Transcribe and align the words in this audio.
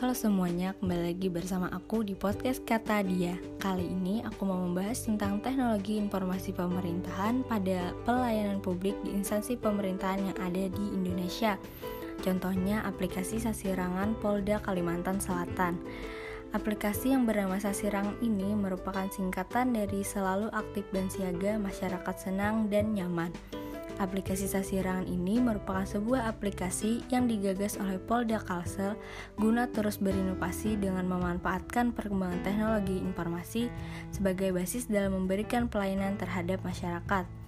Halo 0.00 0.16
semuanya, 0.16 0.72
kembali 0.80 1.12
lagi 1.12 1.28
bersama 1.28 1.68
aku 1.68 2.00
di 2.00 2.16
podcast 2.16 2.64
Kata 2.64 3.04
Dia. 3.04 3.36
Kali 3.60 3.84
ini 3.84 4.24
aku 4.24 4.48
mau 4.48 4.56
membahas 4.56 4.96
tentang 5.04 5.44
teknologi 5.44 6.00
informasi 6.00 6.56
pemerintahan 6.56 7.44
pada 7.44 7.92
pelayanan 8.08 8.64
publik 8.64 8.96
di 9.04 9.12
instansi 9.12 9.60
pemerintahan 9.60 10.24
yang 10.24 10.38
ada 10.40 10.72
di 10.72 10.84
Indonesia. 10.96 11.60
Contohnya 12.24 12.80
aplikasi 12.88 13.44
Sasirangan 13.44 14.16
Polda 14.24 14.64
Kalimantan 14.64 15.20
Selatan. 15.20 15.76
Aplikasi 16.56 17.12
yang 17.12 17.28
bernama 17.28 17.60
Sasirangan 17.60 18.24
ini 18.24 18.56
merupakan 18.56 19.04
singkatan 19.12 19.76
dari 19.76 20.00
selalu 20.00 20.48
aktif 20.56 20.88
dan 20.96 21.12
siaga 21.12 21.60
masyarakat 21.60 22.16
senang 22.16 22.72
dan 22.72 22.96
nyaman. 22.96 23.59
Aplikasi 24.00 24.48
Sasirangan 24.48 25.04
ini 25.04 25.44
merupakan 25.44 25.84
sebuah 25.84 26.24
aplikasi 26.32 27.04
yang 27.12 27.28
digagas 27.28 27.76
oleh 27.76 28.00
Polda 28.00 28.40
Kalsel 28.40 28.96
guna 29.36 29.68
terus 29.68 30.00
berinovasi 30.00 30.80
dengan 30.80 31.04
memanfaatkan 31.04 31.92
perkembangan 31.92 32.40
teknologi 32.40 32.96
informasi 32.96 33.68
sebagai 34.08 34.56
basis 34.56 34.88
dalam 34.88 35.20
memberikan 35.20 35.68
pelayanan 35.68 36.16
terhadap 36.16 36.64
masyarakat. 36.64 37.39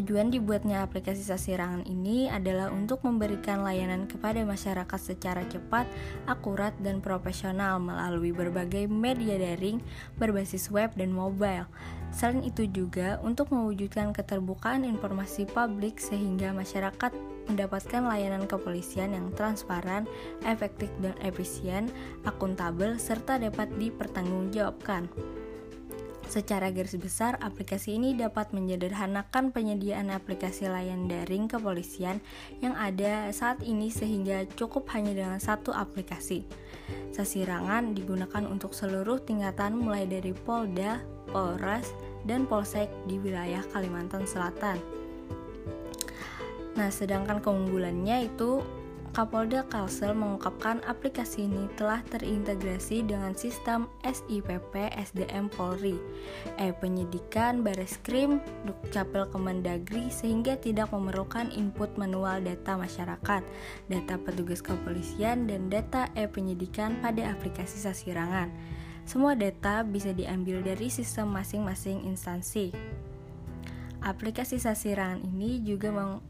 Tujuan 0.00 0.32
dibuatnya 0.32 0.80
aplikasi 0.80 1.20
Sasirangan 1.20 1.84
ini 1.84 2.24
adalah 2.32 2.72
untuk 2.72 3.04
memberikan 3.04 3.60
layanan 3.60 4.08
kepada 4.08 4.40
masyarakat 4.48 4.96
secara 4.96 5.44
cepat, 5.44 5.84
akurat, 6.24 6.72
dan 6.80 7.04
profesional 7.04 7.76
melalui 7.76 8.32
berbagai 8.32 8.88
media 8.88 9.36
daring 9.36 9.76
berbasis 10.16 10.72
web 10.72 10.88
dan 10.96 11.12
mobile. 11.12 11.68
Selain 12.16 12.40
itu 12.40 12.64
juga 12.64 13.20
untuk 13.20 13.52
mewujudkan 13.52 14.16
keterbukaan 14.16 14.88
informasi 14.88 15.44
publik 15.44 16.00
sehingga 16.00 16.56
masyarakat 16.56 17.12
mendapatkan 17.52 18.00
layanan 18.00 18.48
kepolisian 18.48 19.12
yang 19.12 19.28
transparan, 19.36 20.08
efektif 20.48 20.88
dan 21.04 21.12
efisien, 21.20 21.92
akuntabel, 22.24 22.96
serta 22.96 23.36
dapat 23.36 23.68
dipertanggungjawabkan. 23.76 25.12
Secara 26.30 26.70
garis 26.70 26.94
besar, 26.94 27.42
aplikasi 27.42 27.98
ini 27.98 28.14
dapat 28.14 28.54
menyederhanakan 28.54 29.50
penyediaan 29.50 30.14
aplikasi 30.14 30.70
layan 30.70 31.10
daring 31.10 31.50
kepolisian 31.50 32.22
yang 32.62 32.78
ada 32.78 33.34
saat 33.34 33.58
ini 33.66 33.90
sehingga 33.90 34.46
cukup 34.54 34.86
hanya 34.94 35.10
dengan 35.10 35.42
satu 35.42 35.74
aplikasi. 35.74 36.46
Sasirangan 37.10 37.98
digunakan 37.98 38.46
untuk 38.46 38.78
seluruh 38.78 39.18
tingkatan 39.26 39.74
mulai 39.74 40.06
dari 40.06 40.30
Polda, 40.30 41.02
Polres, 41.34 41.90
dan 42.22 42.46
Polsek 42.46 42.86
di 43.10 43.18
wilayah 43.18 43.66
Kalimantan 43.74 44.22
Selatan. 44.22 44.78
Nah, 46.78 46.94
sedangkan 46.94 47.42
keunggulannya 47.42 48.30
itu 48.30 48.62
Kapolda 49.10 49.66
Kalsel 49.66 50.14
mengungkapkan 50.14 50.86
aplikasi 50.86 51.50
ini 51.50 51.66
telah 51.74 51.98
terintegrasi 52.14 53.02
dengan 53.02 53.34
sistem 53.34 53.90
SIPP 54.06 54.70
SDM 54.94 55.50
Polri, 55.50 55.98
e-penyidikan 56.62 57.66
Bareskrim, 57.66 58.38
Dukcapil 58.62 59.26
Kemendagri 59.34 60.14
sehingga 60.14 60.54
tidak 60.62 60.94
memerlukan 60.94 61.50
input 61.50 61.90
manual 61.98 62.38
data 62.38 62.78
masyarakat, 62.78 63.42
data 63.90 64.14
petugas 64.22 64.62
kepolisian, 64.62 65.50
dan 65.50 65.66
data 65.66 66.06
e-penyidikan 66.14 67.02
pada 67.02 67.34
aplikasi 67.34 67.82
Sasirangan. 67.82 68.46
Semua 69.10 69.34
data 69.34 69.82
bisa 69.82 70.14
diambil 70.14 70.62
dari 70.62 70.86
sistem 70.86 71.34
masing-masing 71.34 72.06
instansi. 72.06 72.70
Aplikasi 74.06 74.62
Sasirangan 74.62 75.26
ini 75.26 75.66
juga 75.66 75.90
meng 75.90 76.22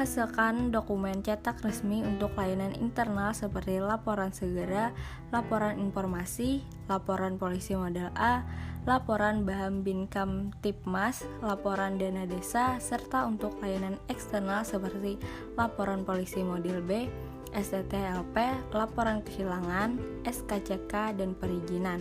hasilkan 0.00 0.72
dokumen 0.72 1.20
cetak 1.20 1.60
resmi 1.60 2.00
untuk 2.00 2.32
layanan 2.32 2.72
internal 2.80 3.36
seperti 3.36 3.84
laporan 3.84 4.32
segera, 4.32 4.96
laporan 5.28 5.76
informasi, 5.76 6.64
laporan 6.88 7.36
polisi 7.36 7.76
model 7.76 8.08
A, 8.16 8.40
laporan 8.88 9.44
bahan 9.44 9.84
binkam 9.84 10.56
tipmas, 10.64 11.20
laporan 11.44 12.00
dana 12.00 12.24
desa, 12.24 12.80
serta 12.80 13.28
untuk 13.28 13.60
layanan 13.60 14.00
eksternal 14.08 14.64
seperti 14.64 15.20
laporan 15.60 16.08
polisi 16.08 16.40
model 16.40 16.80
B, 16.80 17.04
STTLP, 17.52 18.72
laporan 18.72 19.20
kehilangan, 19.20 20.00
SKCK, 20.24 21.12
dan 21.12 21.36
perizinan. 21.36 22.00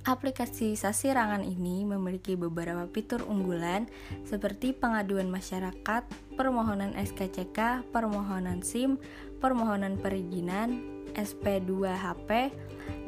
Aplikasi 0.00 0.80
Sasirangan 0.80 1.44
ini 1.44 1.84
memiliki 1.84 2.32
beberapa 2.32 2.88
fitur 2.88 3.20
unggulan 3.28 3.84
seperti 4.24 4.72
pengaduan 4.72 5.28
masyarakat, 5.28 6.08
permohonan 6.40 6.96
SKCK, 6.96 7.84
permohonan 7.92 8.64
SIM, 8.64 8.96
permohonan 9.44 10.00
perizinan, 10.00 10.80
SP2HP, 11.12 12.48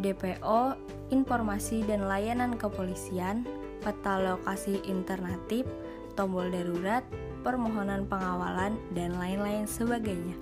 DPO, 0.04 0.76
informasi 1.08 1.80
dan 1.88 2.04
layanan 2.04 2.60
kepolisian, 2.60 3.48
peta 3.80 4.20
lokasi 4.20 4.84
alternatif, 4.84 5.64
tombol 6.12 6.52
darurat, 6.52 7.00
permohonan 7.40 8.04
pengawalan, 8.04 8.76
dan 8.92 9.16
lain-lain 9.16 9.64
sebagainya. 9.64 10.36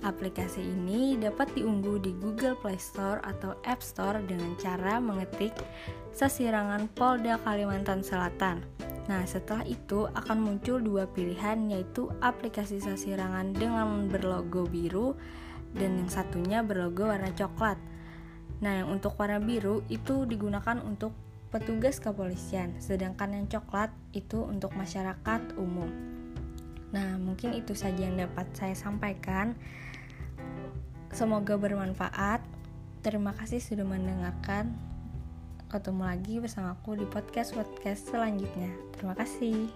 Aplikasi 0.00 0.64
ini 0.64 1.20
dapat 1.20 1.52
diunduh 1.52 2.00
di 2.00 2.16
Google 2.16 2.56
Play 2.56 2.80
Store 2.80 3.20
atau 3.20 3.52
App 3.68 3.84
Store 3.84 4.16
dengan 4.24 4.56
cara 4.56 4.96
mengetik 4.96 5.52
Sasirangan 6.16 6.88
Polda 6.96 7.36
Kalimantan 7.44 8.00
Selatan. 8.00 8.64
Nah, 9.12 9.20
setelah 9.28 9.60
itu 9.68 10.08
akan 10.16 10.40
muncul 10.40 10.80
dua 10.80 11.04
pilihan 11.04 11.68
yaitu 11.68 12.08
aplikasi 12.24 12.80
Sasirangan 12.80 13.52
dengan 13.52 14.08
berlogo 14.08 14.64
biru 14.64 15.20
dan 15.76 16.00
yang 16.00 16.08
satunya 16.08 16.64
berlogo 16.64 17.12
warna 17.12 17.28
coklat. 17.36 17.76
Nah, 18.64 18.80
yang 18.80 18.88
untuk 18.88 19.20
warna 19.20 19.36
biru 19.36 19.84
itu 19.92 20.24
digunakan 20.24 20.80
untuk 20.80 21.12
petugas 21.52 22.00
kepolisian, 22.00 22.78
sedangkan 22.80 23.36
yang 23.36 23.46
coklat 23.52 23.92
itu 24.16 24.40
untuk 24.48 24.72
masyarakat 24.72 25.60
umum. 25.60 25.92
Nah, 26.90 27.18
mungkin 27.18 27.54
itu 27.54 27.74
saja 27.74 28.02
yang 28.02 28.18
dapat 28.18 28.50
saya 28.54 28.74
sampaikan. 28.74 29.54
Semoga 31.20 31.60
bermanfaat. 31.60 32.40
Terima 33.04 33.36
kasih 33.36 33.60
sudah 33.60 33.84
mendengarkan. 33.84 34.72
Ketemu 35.68 36.08
lagi 36.08 36.40
bersamaku 36.40 36.96
di 36.96 37.04
podcast-podcast 37.04 38.08
selanjutnya. 38.08 38.72
Terima 38.96 39.12
kasih. 39.12 39.68